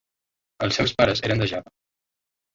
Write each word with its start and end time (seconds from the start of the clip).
Els 0.67 0.79
seus 0.81 0.93
pares 1.03 1.23
eren 1.31 1.45
de 1.45 1.49
Java. 1.53 1.75